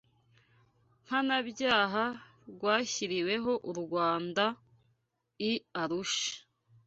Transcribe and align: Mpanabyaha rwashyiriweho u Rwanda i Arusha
Mpanabyaha 1.03 2.03
rwashyiriweho 2.51 3.53
u 3.71 3.73
Rwanda 3.81 4.45
i 5.49 5.51
Arusha 5.81 6.31